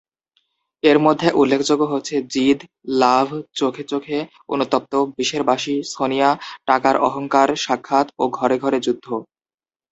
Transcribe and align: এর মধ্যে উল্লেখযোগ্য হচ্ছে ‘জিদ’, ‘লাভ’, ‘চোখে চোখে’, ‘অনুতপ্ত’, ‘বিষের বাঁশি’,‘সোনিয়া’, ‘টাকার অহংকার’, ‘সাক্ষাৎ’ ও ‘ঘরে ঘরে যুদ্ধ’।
এর 0.83 0.97
মধ্যে 0.99 1.27
উল্লেখযোগ্য 1.33 1.83
হচ্ছে 1.85 2.15
‘জিদ’, 2.33 2.59
‘লাভ’, 3.01 3.27
‘চোখে 3.53 3.83
চোখে’, 3.83 4.19
‘অনুতপ্ত’, 4.49 4.93
‘বিষের 5.17 5.43
বাঁশি’,‘সোনিয়া’, 5.43 6.29
‘টাকার 6.67 6.95
অহংকার’, 7.07 7.49
‘সাক্ষাৎ’ 7.63 8.07
ও 8.19 8.23
‘ঘরে 8.37 8.57
ঘরে 8.63 8.79
যুদ্ধ’। 8.79 9.07